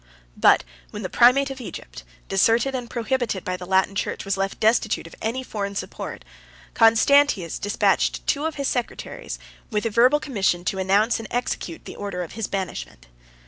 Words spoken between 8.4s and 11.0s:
of his secretaries with a verbal commission to